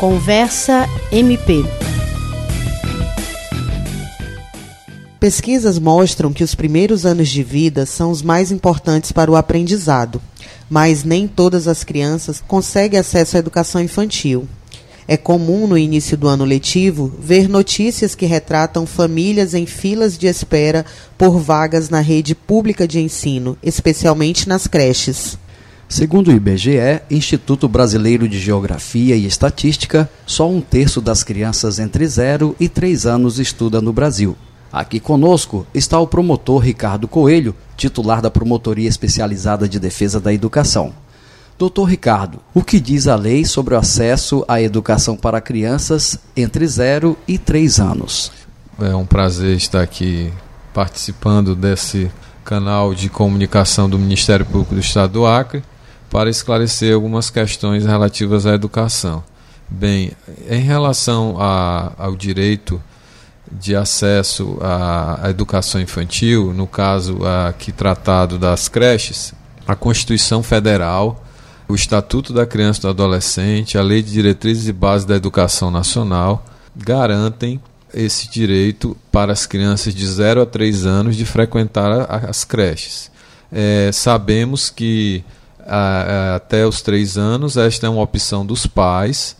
[0.00, 1.62] Conversa MP.
[5.20, 10.18] Pesquisas mostram que os primeiros anos de vida são os mais importantes para o aprendizado,
[10.70, 14.48] mas nem todas as crianças conseguem acesso à educação infantil.
[15.06, 20.26] É comum no início do ano letivo ver notícias que retratam famílias em filas de
[20.26, 20.86] espera
[21.18, 25.36] por vagas na rede pública de ensino, especialmente nas creches.
[25.90, 32.06] Segundo o IBGE, Instituto Brasileiro de Geografia e Estatística, só um terço das crianças entre
[32.06, 34.36] 0 e 3 anos estuda no Brasil.
[34.72, 40.94] Aqui conosco está o promotor Ricardo Coelho, titular da Promotoria Especializada de Defesa da Educação.
[41.58, 46.68] Doutor Ricardo, o que diz a lei sobre o acesso à educação para crianças entre
[46.68, 48.30] 0 e 3 anos?
[48.80, 50.32] É um prazer estar aqui
[50.72, 52.08] participando desse
[52.44, 55.64] canal de comunicação do Ministério Público do Estado do Acre
[56.10, 59.22] para esclarecer algumas questões relativas à educação.
[59.68, 60.10] Bem,
[60.48, 62.82] em relação a, ao direito
[63.50, 69.32] de acesso à, educação infantil, no caso aqui tratado das creches,
[69.66, 71.24] a Constituição Federal,
[71.68, 75.70] o Estatuto da Criança e do Adolescente, a Lei de Diretrizes e Bases da Educação
[75.70, 76.44] Nacional
[76.76, 77.60] garantem
[77.94, 81.90] esse direito para as crianças de 0 a 3 anos de frequentar
[82.28, 83.10] as creches.
[83.52, 85.24] É, sabemos que
[86.34, 89.36] até os três anos, esta é uma opção dos pais,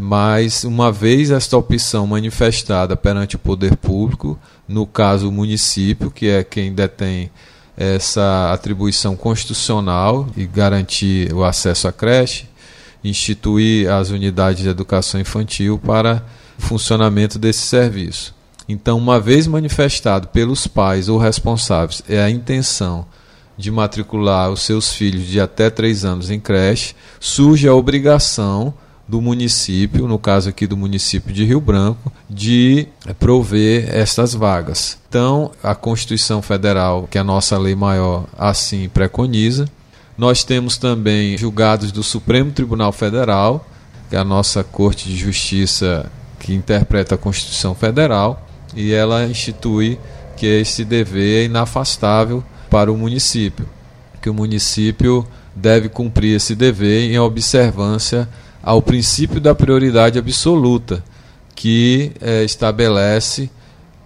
[0.00, 6.28] mas uma vez esta opção manifestada perante o poder público, no caso o município, que
[6.28, 7.30] é quem detém
[7.76, 12.46] essa atribuição constitucional e garantir o acesso à creche,
[13.02, 16.24] instituir as unidades de educação infantil para
[16.56, 18.32] o funcionamento desse serviço.
[18.68, 23.04] Então, uma vez manifestado pelos pais ou responsáveis é a intenção
[23.56, 28.74] de matricular os seus filhos de até 3 anos em creche, surge a obrigação
[29.06, 32.88] do município, no caso aqui do município de Rio Branco, de
[33.18, 34.98] prover estas vagas.
[35.08, 39.68] Então, a Constituição Federal, que é a nossa lei maior, assim preconiza.
[40.16, 43.68] Nós temos também julgados do Supremo Tribunal Federal,
[44.08, 49.98] que é a nossa Corte de Justiça que interpreta a Constituição Federal, e ela institui
[50.36, 52.42] que esse dever é inafastável
[52.74, 53.68] para o município,
[54.20, 55.24] que o município
[55.54, 58.28] deve cumprir esse dever em observância
[58.60, 61.00] ao princípio da prioridade absoluta,
[61.54, 63.48] que é, estabelece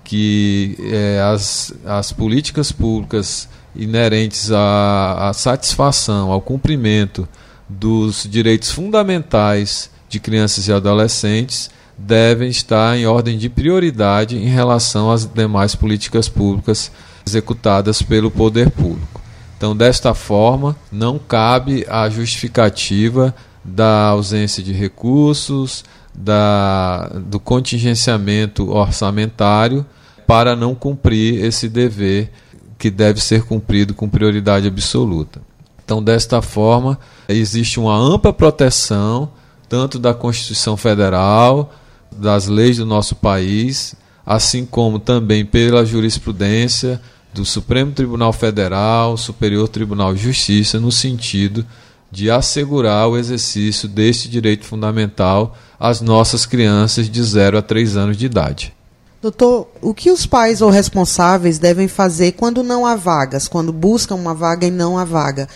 [0.04, 7.26] que é, as, as políticas públicas inerentes à, à satisfação, ao cumprimento
[7.66, 15.10] dos direitos fundamentais de crianças e adolescentes devem estar em ordem de prioridade em relação
[15.10, 16.92] às demais políticas públicas
[17.28, 19.20] executadas pelo poder público.
[19.56, 23.34] Então, desta forma, não cabe a justificativa
[23.64, 25.84] da ausência de recursos,
[26.14, 29.84] da, do contingenciamento orçamentário
[30.26, 32.30] para não cumprir esse dever
[32.78, 35.40] que deve ser cumprido com prioridade absoluta.
[35.84, 39.30] Então, desta forma, existe uma ampla proteção,
[39.68, 41.74] tanto da Constituição Federal,
[42.14, 47.00] das leis do nosso país, assim como também pela jurisprudência
[47.32, 51.64] do Supremo Tribunal Federal, Superior Tribunal de Justiça, no sentido
[52.10, 58.16] de assegurar o exercício deste direito fundamental às nossas crianças de 0 a 3 anos
[58.16, 58.74] de idade.
[59.20, 64.14] Doutor, o que os pais ou responsáveis devem fazer quando não há vagas, quando buscam
[64.14, 65.48] uma vaga e não há vaga?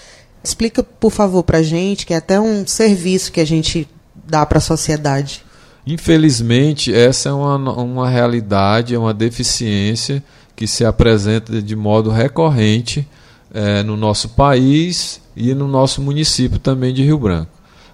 [0.42, 3.88] Explica, por favor, para a gente, que é até um serviço que a gente
[4.26, 5.44] dá para a sociedade.
[5.86, 10.22] Infelizmente, essa é uma, uma realidade, é uma deficiência
[10.54, 13.06] que se apresenta de modo recorrente
[13.52, 17.50] é, no nosso país e no nosso município também de Rio Branco.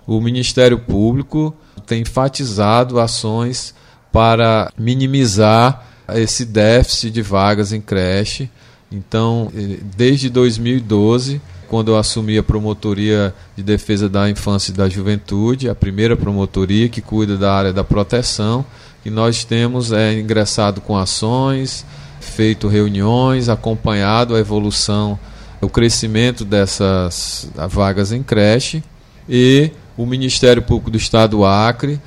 [0.06, 1.54] O Ministério Público
[1.86, 3.74] tem enfatizado ações
[4.12, 8.50] para minimizar esse déficit de vagas em creche.
[8.90, 9.52] Então,
[9.96, 15.74] desde 2012, quando eu assumi a promotoria de defesa da infância e da juventude, a
[15.74, 18.64] primeira promotoria que cuida da área da proteção,
[19.04, 21.84] e nós temos é, ingressado com ações,
[22.28, 25.18] feito reuniões, acompanhado a evolução,
[25.60, 28.82] o crescimento dessas vagas em creche
[29.28, 32.00] e o Ministério Público do Estado do Acre,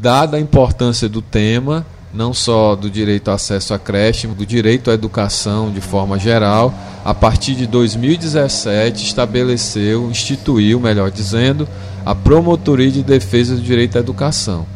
[0.00, 4.90] dada a importância do tema, não só do direito ao acesso à creche, do direito
[4.90, 6.72] à educação de forma geral,
[7.04, 11.68] a partir de 2017 estabeleceu, instituiu, melhor dizendo,
[12.06, 14.66] a Promotoria de Defesa do Direito à Educação.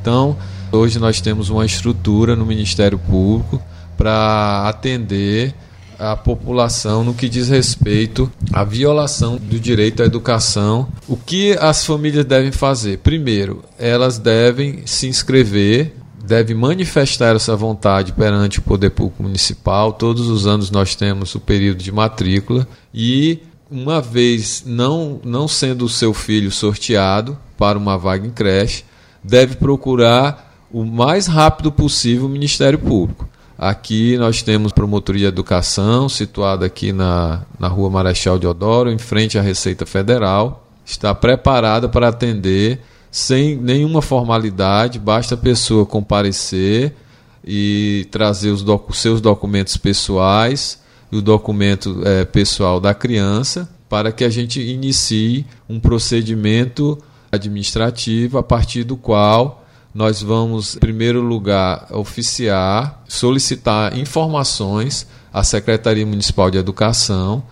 [0.00, 0.36] Então,
[0.72, 3.62] hoje nós temos uma estrutura no Ministério Público
[3.96, 5.54] para atender
[5.98, 10.88] a população no que diz respeito à violação do direito à educação.
[11.08, 12.98] O que as famílias devem fazer?
[12.98, 15.94] Primeiro, elas devem se inscrever
[16.26, 19.92] deve manifestar essa vontade perante o poder público municipal.
[19.92, 23.38] Todos os anos nós temos o período de matrícula e
[23.70, 28.84] uma vez não não sendo o seu filho sorteado para uma vaga em creche,
[29.22, 33.28] deve procurar o mais rápido possível o Ministério Público.
[33.58, 39.38] Aqui nós temos Promotoria de Educação, situada aqui na, na Rua Marechal Deodoro, em frente
[39.38, 40.68] à Receita Federal.
[40.84, 42.80] Está preparada para atender
[43.10, 46.94] sem nenhuma formalidade, basta a pessoa comparecer
[47.42, 54.12] e trazer os doc seus documentos pessoais e o documento é, pessoal da criança para
[54.12, 56.98] que a gente inicie um procedimento
[57.32, 59.64] administrativo a partir do qual
[59.96, 67.42] nós vamos, em primeiro lugar, oficiar, solicitar informações à Secretaria Municipal de Educação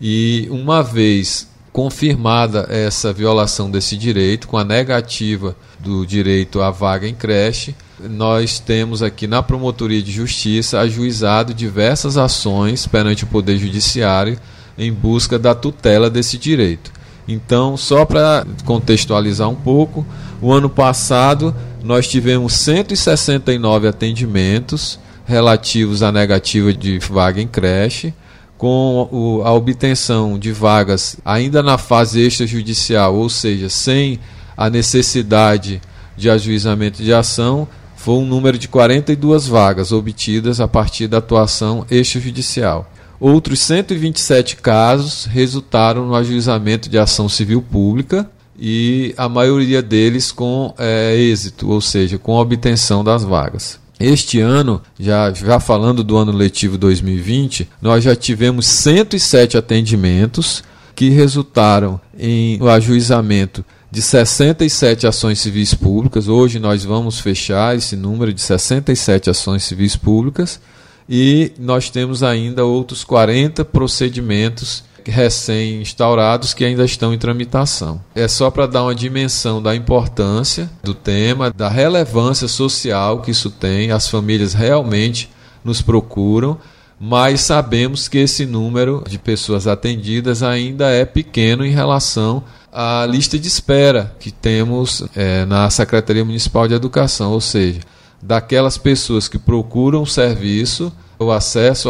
[0.00, 7.06] e, uma vez confirmada essa violação desse direito, com a negativa do direito à vaga
[7.06, 13.56] em creche, nós temos aqui na Promotoria de Justiça ajuizado diversas ações perante o Poder
[13.56, 14.36] Judiciário
[14.76, 16.90] em busca da tutela desse direito.
[17.28, 20.04] Então, só para contextualizar um pouco,
[20.42, 21.54] o ano passado
[21.84, 28.14] nós tivemos 169 atendimentos relativos à negativa de vaga em creche
[28.56, 34.18] com a obtenção de vagas ainda na fase extrajudicial, ou seja, sem
[34.56, 35.82] a necessidade
[36.16, 41.84] de ajuizamento de ação, foi um número de 42 vagas obtidas a partir da atuação
[41.90, 42.90] extrajudicial.
[43.20, 50.74] Outros 127 casos resultaram no ajuizamento de ação civil pública e a maioria deles com
[50.78, 53.78] é, êxito, ou seja, com obtenção das vagas.
[53.98, 60.62] Este ano, já, já falando do ano letivo 2020, nós já tivemos 107 atendimentos
[60.94, 66.26] que resultaram em o ajuizamento de 67 ações civis públicas.
[66.26, 70.60] Hoje nós vamos fechar esse número de 67 ações civis públicas
[71.08, 78.00] e nós temos ainda outros 40 procedimentos recém-instaurados que ainda estão em tramitação.
[78.14, 83.50] É só para dar uma dimensão da importância do tema, da relevância social que isso
[83.50, 85.30] tem, as famílias realmente
[85.64, 86.58] nos procuram,
[86.98, 93.38] mas sabemos que esse número de pessoas atendidas ainda é pequeno em relação à lista
[93.38, 97.80] de espera que temos é, na Secretaria Municipal de Educação, ou seja,
[98.26, 101.88] daquelas pessoas que procuram serviço o acesso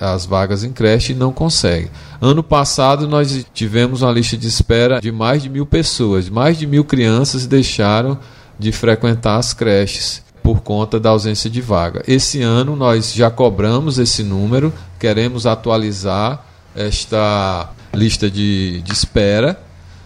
[0.00, 1.90] às vagas em creche e não consegue.
[2.20, 6.66] Ano passado nós tivemos uma lista de espera de mais de mil pessoas, mais de
[6.66, 8.18] mil crianças deixaram
[8.58, 12.02] de frequentar as creches por conta da ausência de vaga.
[12.06, 19.60] Esse ano nós já cobramos esse número, queremos atualizar esta lista de, de espera.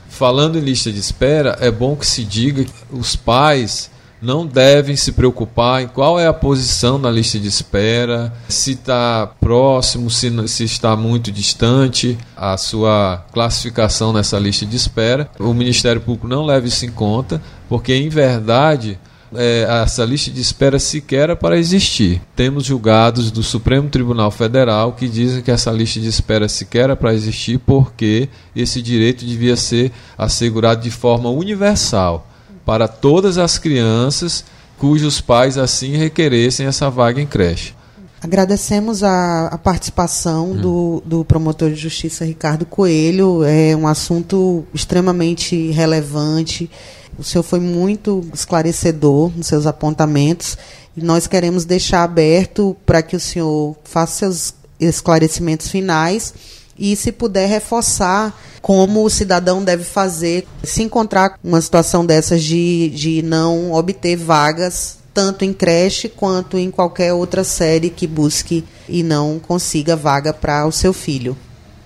[0.08, 3.90] Falando em lista de espera, é bom que se diga que os pais
[4.20, 9.26] não devem se preocupar em qual é a posição na lista de espera, se está
[9.40, 15.30] próximo, se, se está muito distante a sua classificação nessa lista de espera.
[15.38, 18.98] O Ministério Público não leva isso em conta, porque em verdade
[19.34, 22.20] é, essa lista de espera sequer é para existir.
[22.34, 26.94] Temos julgados do Supremo Tribunal Federal que dizem que essa lista de espera sequer é
[26.94, 32.26] para existir porque esse direito devia ser assegurado de forma universal
[32.66, 34.44] para todas as crianças
[34.76, 37.74] cujos pais assim requeressem essa vaga em creche.
[38.20, 40.56] Agradecemos a, a participação hum.
[40.56, 43.44] do, do, promotor de justiça Ricardo Coelho.
[43.44, 46.68] É um assunto extremamente relevante.
[47.16, 50.58] O senhor foi muito esclarecedor nos seus apontamentos
[50.96, 56.34] e nós queremos deixar aberto para que o senhor faça seus esclarecimentos finais
[56.78, 62.90] e, se puder, reforçar como o cidadão deve fazer se encontrar uma situação dessas de,
[62.90, 69.02] de não obter vagas, tanto em creche quanto em qualquer outra série que busque e
[69.02, 71.36] não consiga vaga para o seu filho.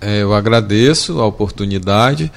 [0.00, 2.32] É, eu agradeço a oportunidade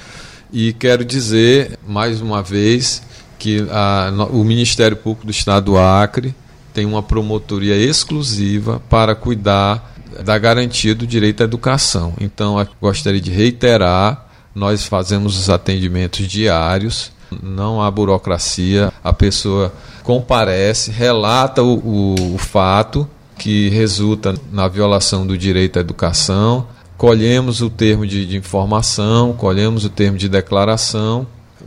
[0.52, 3.02] e quero dizer mais uma vez
[3.38, 6.34] que a, o Ministério Público do Estado do Acre
[6.74, 12.14] tem uma promotoria exclusiva para cuidar da garantia do direito à educação.
[12.20, 20.90] Então, gostaria de reiterar: nós fazemos os atendimentos diários, não há burocracia, a pessoa comparece,
[20.90, 26.66] relata o, o, o fato que resulta na violação do direito à educação,
[26.96, 31.26] colhemos o termo de, de, informação, colhemos o termo de declaração,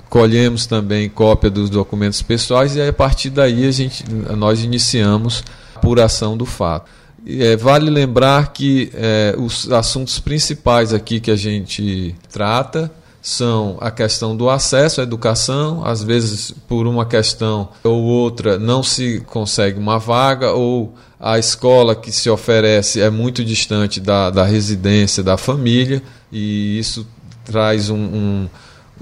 [0.09, 4.05] colhemos também cópia dos documentos pessoais e a partir daí a gente,
[4.37, 5.43] nós iniciamos
[5.75, 6.89] a apuração do fato.
[7.29, 12.89] É, vale lembrar que é, os assuntos principais aqui que a gente trata
[13.21, 18.81] são a questão do acesso à educação, às vezes por uma questão ou outra não
[18.81, 24.45] se consegue uma vaga, ou a escola que se oferece é muito distante da, da
[24.45, 27.05] residência da família, e isso
[27.43, 28.49] traz um, um,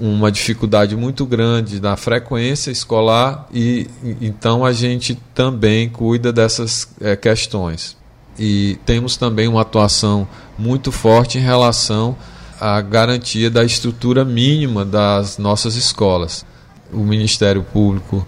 [0.00, 3.86] uma dificuldade muito grande na frequência escolar, e
[4.20, 7.96] então a gente também cuida dessas é, questões.
[8.38, 10.28] E temos também uma atuação
[10.58, 12.16] muito forte em relação
[12.60, 16.44] a garantia da estrutura mínima das nossas escolas.
[16.92, 18.26] O Ministério Público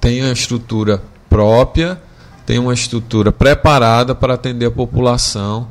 [0.00, 2.00] tem a estrutura própria,
[2.44, 5.68] tem uma estrutura preparada para atender a população.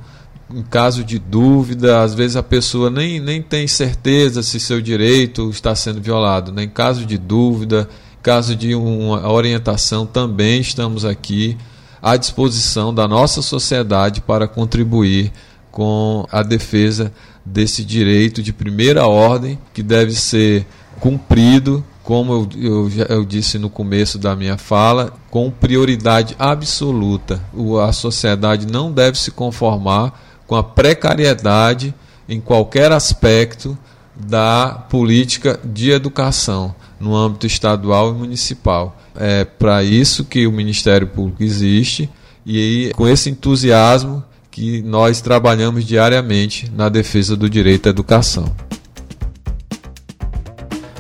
[0.52, 5.50] Em caso de dúvida, às vezes a pessoa nem, nem tem certeza se seu direito
[5.52, 6.52] está sendo violado.
[6.52, 6.64] Né?
[6.64, 7.88] Em caso de dúvida,
[8.24, 11.56] caso de uma orientação, também estamos aqui
[12.02, 15.32] à disposição da nossa sociedade para contribuir
[15.72, 17.12] com a defesa
[17.46, 20.66] desse direito de primeira ordem que deve ser
[21.00, 27.42] cumprido, como eu, eu, eu disse no começo da minha fala, com prioridade absoluta.
[27.54, 31.94] O, a sociedade não deve se conformar com a precariedade
[32.28, 33.78] em qualquer aspecto
[34.16, 38.98] da política de educação no âmbito estadual e municipal.
[39.16, 42.10] É para isso que o Ministério Público existe
[42.46, 48.54] e com esse entusiasmo que nós trabalhamos diariamente na defesa do direito à educação.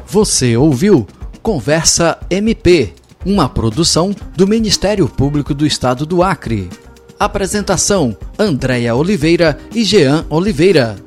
[0.08, 1.06] Você ouviu
[1.41, 2.94] Conversa MP,
[3.25, 6.70] uma produção do Ministério Público do Estado do Acre.
[7.20, 10.98] Apresentação: Andréia Oliveira e Jean Oliveira.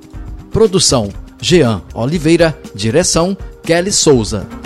[0.51, 2.59] Produção: Jean Oliveira.
[2.75, 4.62] Direção: Kelly Souza.